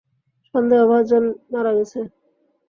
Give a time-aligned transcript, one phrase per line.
[0.53, 1.23] সন্দেহভাজন
[1.51, 1.99] মারা গেছে।